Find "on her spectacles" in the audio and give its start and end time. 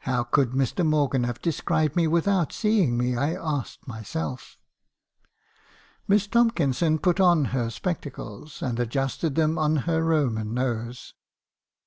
7.20-8.60